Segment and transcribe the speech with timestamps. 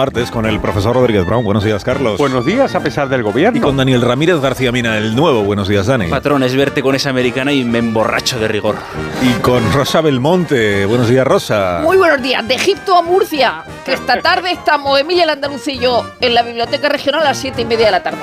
[0.00, 1.44] Martes el profesor Rodríguez Brown.
[1.44, 2.18] Buenos días, Carlos.
[2.18, 3.56] Buenos días, a pesar del gobierno.
[3.56, 5.44] Y con Daniel Ramírez García Mina, el nuevo.
[5.44, 6.08] Buenos días, Dani.
[6.08, 8.74] Patrón, es verte con esa americana y me emborracho de rigor.
[9.22, 10.84] Y con Rosa Belmonte.
[10.86, 11.80] Buenos días, Rosa.
[11.82, 12.46] Muy buenos días.
[12.46, 13.62] De Egipto a Murcia.
[13.84, 17.64] Que esta tarde estamos Emilia el Andalucillo en la Biblioteca Regional a las siete y
[17.64, 18.18] media de la tarde.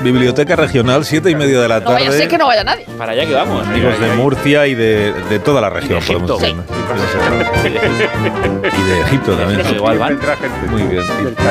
[0.00, 2.04] Biblioteca Regional, siete y media de la tarde.
[2.04, 2.86] No vaya a que no vaya nadie.
[2.96, 3.66] Para allá que vamos.
[3.66, 6.56] Amigos de Murcia y de, de toda la región, de podemos decir.
[8.62, 9.74] y de Egipto también.
[9.74, 10.18] Igual van.
[10.70, 11.02] Muy bien.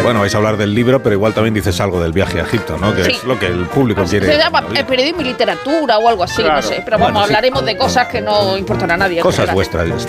[0.03, 2.77] Bueno, vais a hablar del libro, pero igual también dices algo del viaje a Egipto,
[2.79, 2.93] ¿no?
[2.95, 3.11] Que Sí.
[3.11, 4.25] es lo que el público quiere.
[4.27, 6.55] Se llama eh, periodismo y literatura o algo así, Claro.
[6.57, 6.81] no sé.
[6.83, 7.33] Pero vamos, Bueno, sí.
[7.33, 9.21] hablaremos de cosas que no importan a nadie.
[9.21, 9.87] Cosas vuestras.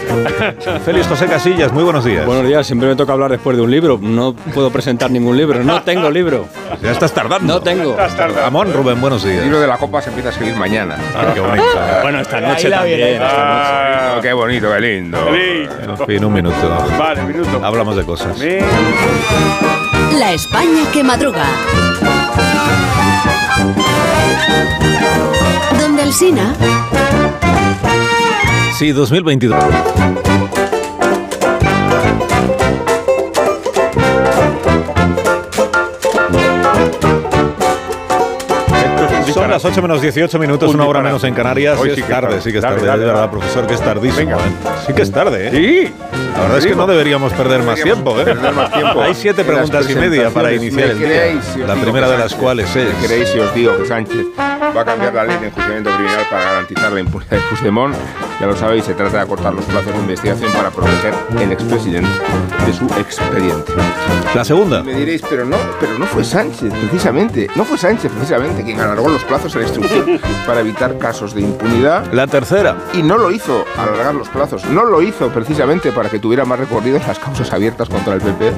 [0.84, 2.24] Félix José Casillas, muy buenos días.
[2.26, 3.98] Buenos días, siempre me toca hablar después de un libro.
[4.00, 5.62] No puedo presentar ningún libro.
[5.62, 6.46] No tengo libro.
[6.82, 7.54] Ya estás tardando.
[7.54, 7.96] No tengo.
[7.96, 9.38] Ramón Rubén, buenos días.
[9.38, 10.96] El libro de la copa se empieza a escribir mañana.
[11.16, 11.64] Ah, qué bonito.
[12.02, 13.00] Bueno, esta noche también.
[13.00, 15.18] esta Ah, qué bonito, qué lindo.
[15.34, 16.86] En fin, un minuto.
[16.98, 17.60] Vale, minuto.
[17.64, 18.38] Hablamos de cosas.
[18.38, 18.64] Bien.
[20.19, 21.45] La España que madruga.
[25.78, 26.55] Donde el Sina.
[28.78, 29.62] Sí, 2022.
[39.56, 41.78] Las 8 menos 18 minutos, Un una hora menos en Canarias.
[41.81, 42.88] Hoy Sí es tarde, sí que es Dale, tarde.
[42.88, 44.32] dale, verdad, profesor, que es tardísimo.
[44.32, 44.42] ¿eh?
[44.86, 45.50] Sí que es tarde, ¿eh?
[45.50, 45.94] Sí.
[46.34, 48.25] La verdad es que no deberíamos perder más tiempo, ¿eh?
[48.25, 49.00] perder más tiempo.
[49.00, 51.69] Hay siete preguntas y media para iniciar el ¿Me creéis si día.
[51.69, 53.00] La primera de las cuales es...
[53.00, 54.26] ¿Me creéis os digo que Sánchez
[54.76, 57.97] va a cambiar la ley de enjuiciamiento criminal para garantizar la impunidad de Puigdemont?
[58.38, 62.10] Ya lo sabéis, se trata de acortar los plazos de investigación para proteger el expresidente
[62.66, 63.72] de su expediente.
[64.34, 64.82] La segunda.
[64.82, 67.48] Me diréis, pero no, pero no fue Sánchez, precisamente.
[67.56, 71.41] No fue Sánchez, precisamente, quien alargó los plazos a la instrucción para evitar casos de
[71.41, 72.12] impunidad.
[72.12, 72.76] La tercera.
[72.93, 76.58] Y no lo hizo alargar los plazos, no lo hizo precisamente para que tuviera más
[76.58, 78.53] recorrido en las causas abiertas contra el PP.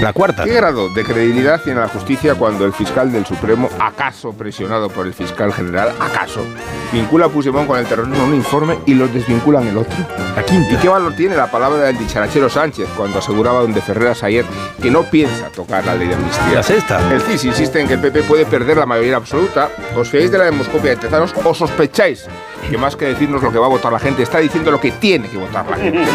[0.00, 0.44] La cuarta.
[0.44, 5.06] ¿Qué grado de credibilidad tiene la justicia cuando el fiscal del Supremo, acaso presionado por
[5.06, 6.44] el fiscal general, acaso,
[6.92, 9.96] vincula a Puigdemont con el terrorismo en un informe y los desvincula en el otro?
[10.36, 10.74] La quinta.
[10.74, 14.44] ¿Y qué valor tiene la palabra del dicharachero Sánchez cuando aseguraba donde Ferreras ayer
[14.80, 16.54] que no piensa tocar la ley de amnistía?
[16.54, 17.12] La sexta.
[17.12, 19.70] El CIS insiste en que el PP puede perder la mayoría absoluta.
[19.96, 22.26] ¿Os fiáis de la demoscopia de Tezanos o sospecháis
[22.70, 24.90] que más que decirnos lo que va a votar la gente, está diciendo lo que
[24.92, 26.06] tiene que votar la gente?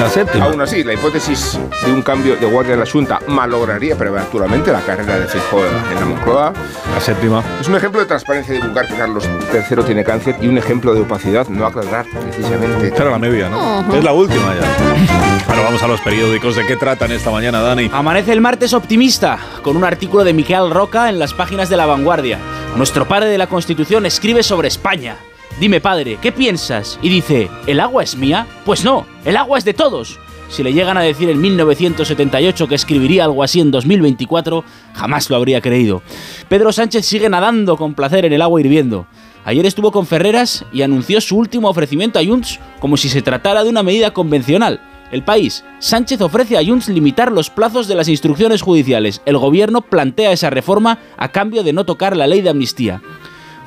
[0.00, 0.46] La séptima.
[0.46, 4.80] Aún así, la hipótesis de un cambio de guardia en la Junta malograría prematuramente la
[4.80, 6.52] carrera de Feijóo en la Moncloa.
[6.94, 7.42] La séptima.
[7.60, 11.00] Es un ejemplo de transparencia divulgar que Carlos III tiene cáncer y un ejemplo de
[11.00, 12.88] opacidad no aclarar precisamente.
[12.88, 13.94] Esta era la media, ¿no?
[13.94, 15.40] Es la última ya.
[15.46, 16.54] Bueno, vamos a los periódicos.
[16.54, 17.90] ¿De qué tratan esta mañana, Dani?
[17.92, 21.86] Amanece el martes optimista, con un artículo de Miquel Roca en las páginas de La
[21.86, 22.38] Vanguardia.
[22.76, 25.16] Nuestro padre de la Constitución escribe sobre España.
[25.60, 26.98] Dime, padre, ¿qué piensas?
[27.02, 28.46] Y dice, ¿el agua es mía?
[28.64, 30.18] Pues no, el agua es de todos.
[30.48, 35.36] Si le llegan a decir en 1978 que escribiría algo así en 2024, jamás lo
[35.36, 36.00] habría creído.
[36.48, 39.06] Pedro Sánchez sigue nadando con placer en el agua hirviendo.
[39.44, 43.62] Ayer estuvo con Ferreras y anunció su último ofrecimiento a Junts como si se tratara
[43.62, 44.80] de una medida convencional.
[45.12, 45.62] El país.
[45.78, 49.20] Sánchez ofrece a Junts limitar los plazos de las instrucciones judiciales.
[49.26, 53.02] El gobierno plantea esa reforma a cambio de no tocar la ley de amnistía.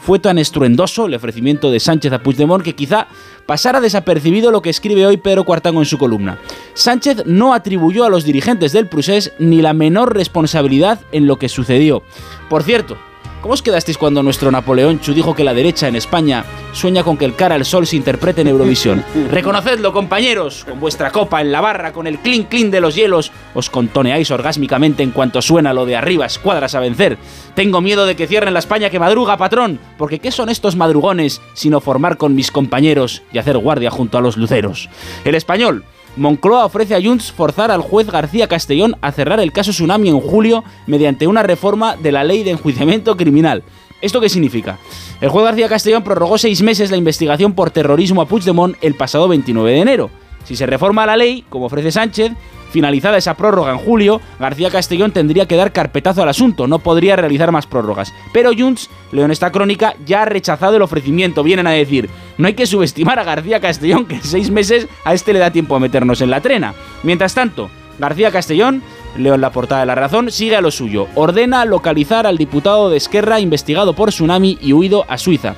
[0.05, 3.07] Fue tan estruendoso el ofrecimiento de Sánchez a Puigdemont que quizá
[3.45, 6.39] pasara desapercibido lo que escribe hoy Pedro Cuartango en su columna.
[6.73, 11.47] Sánchez no atribuyó a los dirigentes del Prusés ni la menor responsabilidad en lo que
[11.47, 12.03] sucedió.
[12.49, 12.97] Por cierto,
[13.43, 17.17] ¿cómo os quedasteis cuando nuestro Napoleón Chu dijo que la derecha en España sueña con
[17.17, 19.03] que el cara al sol se interprete en Eurovisión?
[19.29, 23.33] Reconocedlo, compañeros, con vuestra copa en la barra, con el clink clink de los hielos,
[23.53, 27.17] os contoneáis orgásmicamente en cuanto suena lo de arriba, escuadras a vencer.
[27.53, 31.41] Tengo miedo de que cierren la España que madruga, patrón, porque ¿qué son estos madrugones
[31.53, 34.89] sino formar con mis compañeros y hacer guardia junto a los luceros?
[35.25, 35.83] El español,
[36.15, 40.19] Moncloa ofrece a Junts forzar al juez García Castellón a cerrar el caso Tsunami en
[40.19, 43.63] julio mediante una reforma de la ley de enjuiciamiento criminal.
[43.99, 44.77] ¿Esto qué significa?
[45.21, 49.27] El juez García Castellón prorrogó seis meses la investigación por terrorismo a Puigdemont el pasado
[49.27, 50.09] 29 de enero.
[50.43, 52.33] Si se reforma la ley, como ofrece Sánchez,
[52.73, 57.15] Finalizada esa prórroga en julio, García Castellón tendría que dar carpetazo al asunto, no podría
[57.15, 58.11] realizar más prórrogas.
[58.33, 61.43] Pero Junts, leo en esta crónica, ya ha rechazado el ofrecimiento.
[61.43, 62.09] Vienen a decir,
[62.39, 65.51] no hay que subestimar a García Castellón, que en seis meses a este le da
[65.51, 66.73] tiempo a meternos en la trena.
[67.03, 68.81] Mientras tanto, García Castellón,
[69.19, 71.05] leo en la portada de La Razón, sigue a lo suyo.
[71.13, 75.53] Ordena localizar al diputado de Esquerra investigado por tsunami y huido a Suiza.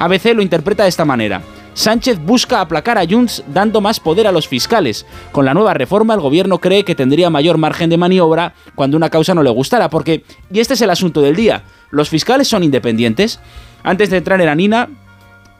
[0.00, 1.42] ABC lo interpreta de esta manera.
[1.76, 5.04] Sánchez busca aplacar a Junts dando más poder a los fiscales.
[5.30, 9.10] Con la nueva reforma, el gobierno cree que tendría mayor margen de maniobra cuando una
[9.10, 12.64] causa no le gustara, porque, y este es el asunto del día, ¿los fiscales son
[12.64, 13.40] independientes?
[13.82, 14.88] Antes de entrar en la Nina,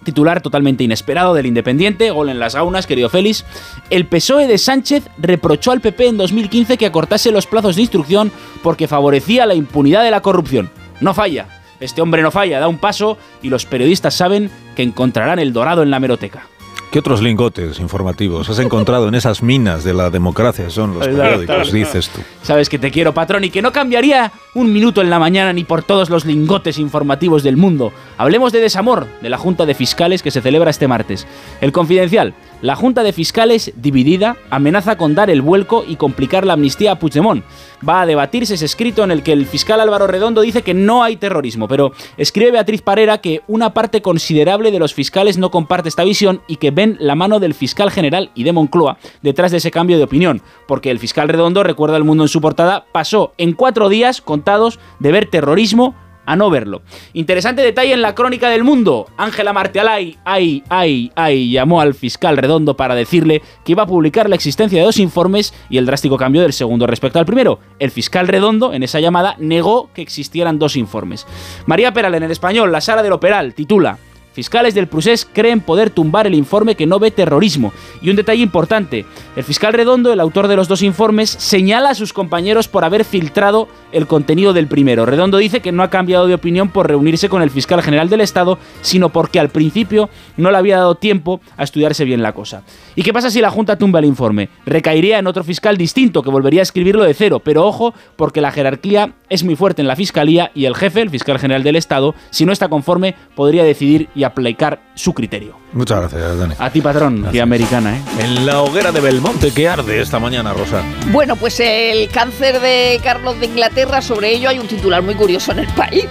[0.04, 3.44] titular totalmente inesperado del Independiente, gol en las gaunas, querido Félix.
[3.90, 8.32] El PSOE de Sánchez reprochó al PP en 2015 que acortase los plazos de instrucción
[8.62, 10.70] porque favorecía la impunidad de la corrupción.
[11.02, 11.55] No falla.
[11.81, 15.82] Este hombre no falla, da un paso y los periodistas saben que encontrarán el dorado
[15.82, 16.46] en la meroteca.
[16.90, 20.70] ¿Qué otros lingotes informativos has encontrado en esas minas de la democracia?
[20.70, 22.20] Son los periódicos, dices tú.
[22.43, 25.64] Sabes que te quiero, patrón, y que no cambiaría un minuto en la mañana ni
[25.64, 27.93] por todos los lingotes informativos del mundo.
[28.17, 31.26] Hablemos de desamor de la Junta de Fiscales que se celebra este martes.
[31.61, 32.34] El Confidencial.
[32.62, 36.98] La Junta de Fiscales, dividida, amenaza con dar el vuelco y complicar la amnistía a
[36.98, 37.44] Puigdemont.
[37.86, 41.02] Va a debatirse ese escrito en el que el fiscal Álvaro Redondo dice que no
[41.02, 45.90] hay terrorismo, pero escribe Beatriz Parera que una parte considerable de los fiscales no comparte
[45.90, 49.58] esta visión y que ven la mano del fiscal general y de Moncloa detrás de
[49.58, 53.34] ese cambio de opinión, porque el fiscal Redondo, recuerda el mundo en su portada, pasó
[53.36, 55.94] en cuatro días contados de ver terrorismo
[56.26, 56.82] a no verlo.
[57.12, 59.06] Interesante detalle en la crónica del mundo.
[59.17, 64.28] Ángela Martialay, ay, ay, ay, llamó al fiscal Redondo para decirle que iba a publicar
[64.28, 67.61] la existencia de dos informes y el drástico cambio del segundo respecto al primero.
[67.78, 71.26] El fiscal Redondo, en esa llamada, negó que existieran dos informes.
[71.67, 73.99] María Peral, en el español, la sala del Operal, titula
[74.36, 77.72] Fiscales del Prusés creen poder tumbar el informe que no ve terrorismo.
[78.02, 81.94] Y un detalle importante, el fiscal Redondo, el autor de los dos informes, señala a
[81.94, 85.06] sus compañeros por haber filtrado el contenido del primero.
[85.06, 88.20] Redondo dice que no ha cambiado de opinión por reunirse con el fiscal general del
[88.20, 92.62] Estado, sino porque al principio no le había dado tiempo a estudiarse bien la cosa.
[92.94, 94.50] ¿Y qué pasa si la Junta tumba el informe?
[94.66, 98.52] Recaería en otro fiscal distinto que volvería a escribirlo de cero, pero ojo, porque la
[98.52, 102.14] jerarquía es muy fuerte en la Fiscalía y el jefe, el fiscal general del Estado,
[102.31, 105.56] si no está conforme, podría decidir y aplicar su criterio.
[105.73, 106.55] Muchas gracias, Dani.
[106.58, 108.00] A ti, patrón, que americana, ¿eh?
[108.20, 110.82] En la hoguera de Belmonte, ¿qué arde esta mañana, Rosa?
[111.12, 115.52] Bueno, pues el cáncer de Carlos de Inglaterra, sobre ello hay un titular muy curioso
[115.52, 116.06] en el país.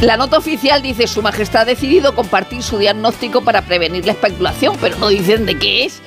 [0.00, 4.76] La nota oficial dice Su Majestad ha decidido compartir su diagnóstico para prevenir la especulación,
[4.80, 6.00] pero no dicen de qué es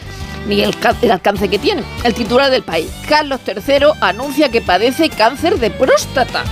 [0.47, 1.83] ni el, ca- el alcance que tiene.
[2.03, 6.43] El titular del país, Carlos III anuncia que padece cáncer de próstata.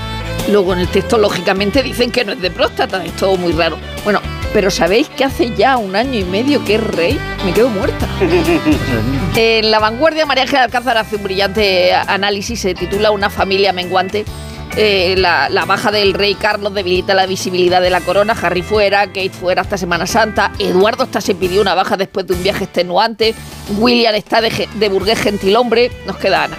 [0.49, 3.77] Luego en el texto, lógicamente, dicen que no es de próstata, es todo muy raro.
[4.03, 4.19] Bueno,
[4.53, 7.19] pero ¿sabéis que hace ya un año y medio que es rey?
[7.45, 8.07] Me quedo muerta.
[9.35, 14.25] En La Vanguardia, María Ángela Alcázar hace un brillante análisis, se titula Una familia menguante.
[14.75, 18.35] Eh, la, baja del rey Carlos debilita la visibilidad de la corona.
[18.41, 20.51] Harry fuera, Kate fuera hasta Semana Santa.
[20.59, 23.35] Eduardo hasta se pidió una baja después de un viaje extenuante.
[23.77, 25.91] William está de, de burgués gentilhombre.
[26.05, 26.57] Nos queda Ana.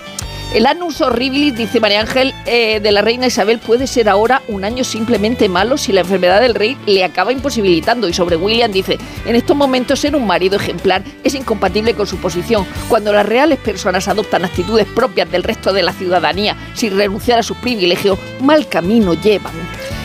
[0.53, 4.65] El annus horribilis, dice María Ángel, eh, de la reina Isabel puede ser ahora un
[4.65, 8.09] año simplemente malo si la enfermedad del rey le acaba imposibilitando.
[8.09, 12.17] Y sobre William dice, en estos momentos ser un marido ejemplar es incompatible con su
[12.17, 12.67] posición.
[12.89, 17.45] Cuando las reales personas adoptan actitudes propias del resto de la ciudadanía sin renunciar a
[17.45, 19.55] sus privilegios, mal camino llevan.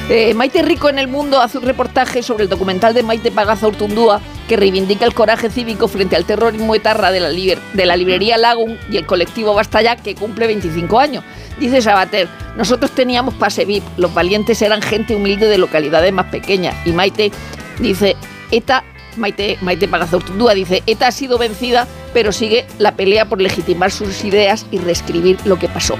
[0.09, 3.67] Eh, Maite Rico en el Mundo hace un reportaje sobre el documental de Maite Pagaza
[3.67, 8.37] Urtundúa que reivindica el coraje cívico frente al terrorismo etarra de la, de la librería
[8.37, 11.23] Lagun y el colectivo Basta Ya que cumple 25 años.
[11.59, 16.75] Dice Sabater, nosotros teníamos pase VIP, los valientes eran gente humilde de localidades más pequeñas.
[16.85, 17.31] Y Maite
[17.79, 18.15] dice,
[18.51, 18.83] ETA,
[19.17, 23.91] Maite, Maite Pagaza Urtundúa dice, ETA ha sido vencida, pero sigue la pelea por legitimar
[23.91, 25.95] sus ideas y reescribir lo que pasó.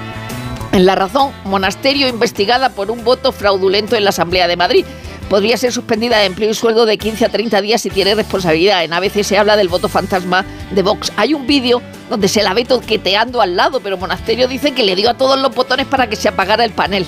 [0.72, 4.84] En La Razón, monasterio investigada por un voto fraudulento en la Asamblea de Madrid.
[5.28, 8.84] Podría ser suspendida de empleo y sueldo de 15 a 30 días si tiene responsabilidad.
[8.84, 11.12] En ABC se habla del voto fantasma de Vox.
[11.16, 14.94] Hay un vídeo donde se la ve toqueteando al lado, pero Monasterio dice que le
[14.94, 17.04] dio a todos los botones para que se apagara el panel.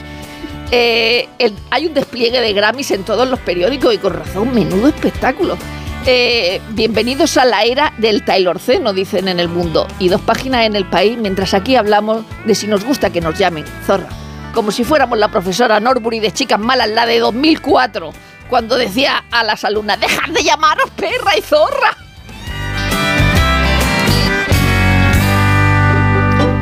[0.70, 1.28] Eh,
[1.70, 5.56] hay un despliegue de Grammys en todos los periódicos y con razón, menudo espectáculo.
[6.04, 9.86] Eh, bienvenidos a la era del Taylorceno, dicen en el mundo.
[9.98, 13.38] Y dos páginas en el país, mientras aquí hablamos de si nos gusta que nos
[13.38, 14.08] llamen zorra.
[14.54, 18.12] Como si fuéramos la profesora Norbury de Chicas Malas, la de 2004,
[18.48, 21.96] cuando decía a las alumnas, dejad de llamaros perra y zorra.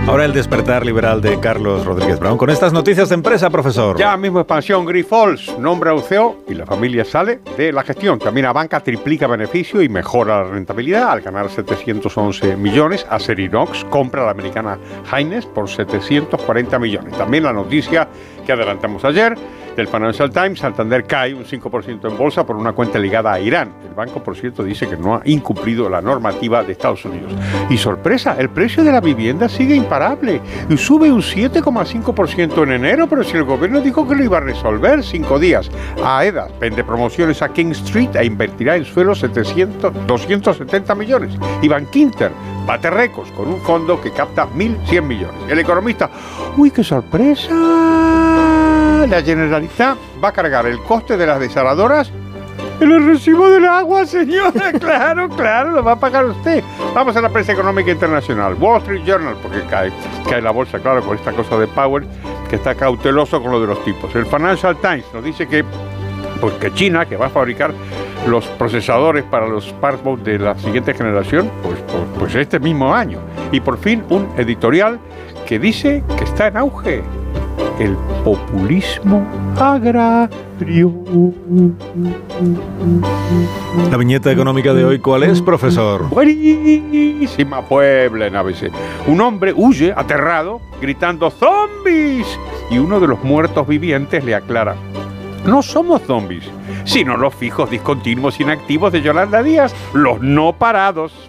[0.09, 2.39] Ahora el despertar liberal de Carlos Rodríguez Brown.
[2.39, 3.99] Con estas noticias de empresa, profesor.
[3.99, 8.21] Ya mismo expansión Grifols nombra a CEO y la familia sale de la gestión.
[8.21, 13.05] También banca triplica beneficio y mejora la rentabilidad al ganar 711 millones.
[13.11, 14.79] A Serinox compra a la americana
[15.13, 17.19] Heinz por 740 millones.
[17.19, 18.09] También la noticia
[18.47, 19.37] que adelantamos ayer
[19.77, 23.73] del Financial Times, Santander cae un 5% en bolsa por una cuenta ligada a Irán.
[23.87, 27.33] El banco, por cierto, dice que no ha incumplido la normativa de Estados Unidos.
[27.69, 33.07] Y sorpresa, el precio de la vivienda sigue imparable y sube un 7,5% en enero,
[33.07, 35.71] pero si el gobierno dijo que lo iba a resolver cinco días.
[36.03, 41.35] AEDA vende promociones a King Street e invertirá en suelo 700, 270 millones.
[41.63, 42.33] Iván Quinter
[42.67, 45.41] bate récords con un fondo que capta 1.100 millones.
[45.49, 46.11] El economista,
[46.57, 48.66] uy, qué sorpresa.
[49.09, 52.11] La Generalitat va a cargar el coste de las desaladoras
[52.81, 54.73] en el recibo del agua, señora.
[54.81, 56.63] Claro, claro, lo va a pagar usted.
[56.95, 58.55] Vamos a la prensa económica internacional.
[58.55, 59.93] Wall Street Journal, porque cae,
[60.29, 62.05] cae la bolsa, claro, con esta cosa de Power,
[62.51, 64.15] que está cauteloso con lo de los tipos.
[64.15, 65.65] El Financial Times nos dice que,
[66.41, 67.73] porque China, que va a fabricar
[68.27, 73.21] los procesadores para los smartphones de la siguiente generación, pues, pues, pues este mismo año.
[73.53, 74.99] Y por fin un editorial
[75.47, 77.03] que dice que está en auge
[77.79, 79.27] el populismo
[79.59, 80.93] agrario.
[83.91, 86.09] La viñeta económica de hoy, ¿cuál es, profesor?
[86.09, 88.71] Buenísima Puebla en ABC.
[89.07, 92.27] Un hombre huye aterrado, gritando ¡Zombies!
[92.71, 94.77] Y uno de los muertos vivientes le aclara.
[95.47, 96.45] No somos zombies,
[96.85, 101.26] sino los fijos discontinuos inactivos de Yolanda Díaz, los no parados.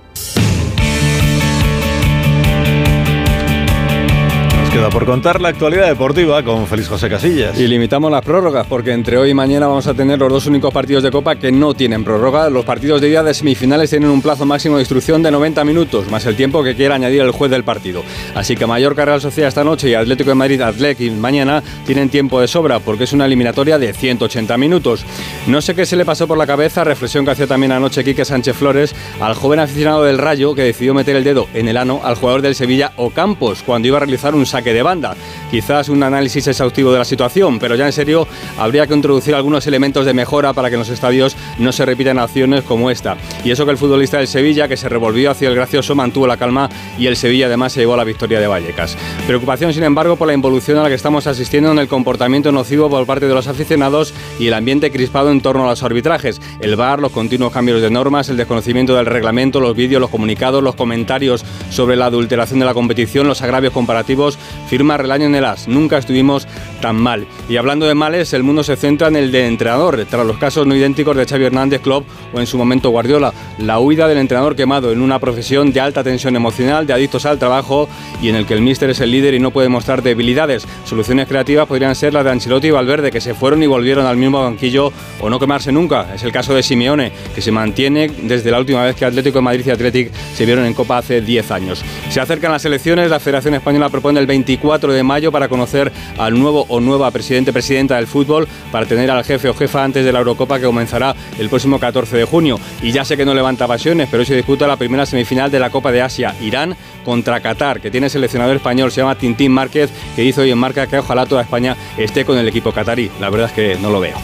[4.78, 7.60] Queda por contar la actualidad deportiva con Félix José Casillas.
[7.60, 10.72] Y limitamos las prórrogas porque entre hoy y mañana vamos a tener los dos únicos
[10.72, 12.48] partidos de Copa que no tienen prórroga.
[12.52, 16.12] Los partidos de día de semifinales tienen un plazo máximo de instrucción de 90 minutos,
[16.12, 18.04] más el tiempo que quiera añadir el juez del partido.
[18.36, 22.40] Así que Mallorca Real Sociedad esta noche y Atlético de Madrid Atlético mañana tienen tiempo
[22.40, 25.06] de sobra porque es una eliminatoria de 180 minutos.
[25.48, 28.26] No sé qué se le pasó por la cabeza, reflexión que hacía también anoche Quique
[28.26, 32.02] Sánchez Flores, al joven aficionado del Rayo que decidió meter el dedo en el ano
[32.04, 35.16] al jugador del Sevilla Ocampos cuando iba a realizar un saque de banda.
[35.52, 39.66] Quizás un análisis exhaustivo de la situación, pero ya en serio habría que introducir algunos
[39.68, 43.18] elementos de mejora para que en los estadios no se repitan acciones como esta.
[43.44, 46.38] Y eso que el futbolista del Sevilla, que se revolvió hacia el gracioso, mantuvo la
[46.38, 48.98] calma y el Sevilla además se llevó a la victoria de Vallecas.
[49.26, 52.90] Preocupación, sin embargo, por la involución a la que estamos asistiendo en el comportamiento nocivo
[52.90, 56.42] por parte de los aficionados y el ambiente crispado en torno a los arbitrajes.
[56.60, 60.64] El VAR, los continuos cambios de normas, el desconocimiento del reglamento, los vídeos, los comunicados,
[60.64, 64.38] los comentarios sobre la adulteración de la competición, los agravios comparativos,
[64.68, 65.68] firma Relaño en el AS.
[65.68, 66.48] Nunca estuvimos
[66.82, 67.28] tan mal.
[67.50, 70.68] Y hablando de males, el mundo se centra en el de entrenador, tras los casos
[70.68, 73.34] no idénticos de Xavi Hernández, Klopp o en su momento Guardiola.
[73.60, 77.40] La huida del entrenador quemado en una profesión de alta tensión emocional, de adictos al
[77.40, 77.88] trabajo
[78.22, 80.68] y en el que el míster es el líder y no puede mostrar debilidades.
[80.86, 84.18] Soluciones creativas podrían ser las de Ancelotti y Valverde, que se fueron y volvieron al
[84.18, 86.14] mismo banquillo o no quemarse nunca.
[86.14, 89.44] Es el caso de Simeone, que se mantiene desde la última vez que Atlético de
[89.44, 91.84] Madrid y Athletic se vieron en Copa hace 10 años.
[92.10, 96.40] Se acercan las elecciones, la Federación Española propone el 24 de mayo para conocer al
[96.40, 100.12] nuevo o nueva presidente presidenta del fútbol, para tener al jefe o jefa antes de
[100.14, 102.58] la Eurocopa que comenzará el próximo 14 de junio.
[102.82, 105.60] Y ya sé que no levanta pasiones, pero hoy se disputa la primera semifinal de
[105.60, 109.90] la Copa de Asia, Irán contra Qatar, que tiene seleccionador español, se llama Tintín Márquez,
[110.16, 113.12] que dice hoy en marca que ojalá toda España esté con el equipo qatarí.
[113.20, 114.16] La verdad es que no lo veo.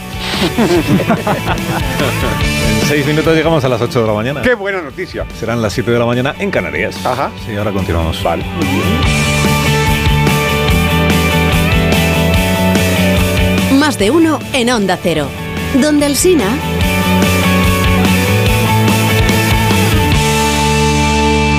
[2.82, 4.42] En seis minutos llegamos a las 8 de la mañana.
[4.42, 5.26] ¡Qué buena noticia!
[5.38, 7.04] Serán las 7 de la mañana en Canarias.
[7.04, 7.30] Ajá.
[7.46, 8.22] Sí, ahora continuamos.
[8.22, 8.44] Vale.
[13.98, 15.28] De uno en Onda Cero.
[15.80, 16.73] Donde el Sina...